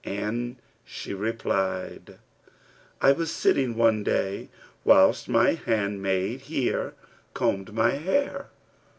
and 0.03 0.55
she 0.83 1.13
replied, 1.13 2.17
'I 3.03 3.11
was 3.11 3.31
sitting 3.31 3.75
one 3.77 4.03
day 4.03 4.49
whilst 4.83 5.29
my 5.29 5.51
handmaid 5.53 6.41
here 6.41 6.95
combed 7.35 7.71
my 7.71 7.91
hair. 7.91 8.47